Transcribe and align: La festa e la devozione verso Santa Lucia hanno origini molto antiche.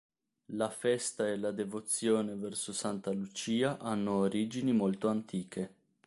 La 0.53 0.71
festa 0.71 1.27
e 1.27 1.37
la 1.37 1.51
devozione 1.51 2.33
verso 2.33 2.73
Santa 2.73 3.11
Lucia 3.11 3.77
hanno 3.77 4.13
origini 4.13 4.73
molto 4.73 5.09
antiche. 5.09 5.75